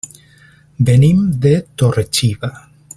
[0.87, 2.53] Venim de Torre-xiva.